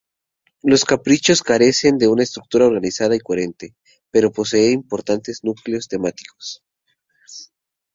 Los 0.63 0.83
Caprichos 0.83 1.43
carecen 1.43 1.99
de 1.99 2.07
una 2.07 2.23
estructura 2.23 2.65
organizada 2.65 3.15
y 3.15 3.19
coherente, 3.19 3.75
pero 4.09 4.31
posee 4.31 4.71
importantes 4.71 5.43
núcleos 5.43 5.87
temáticos. 5.87 6.63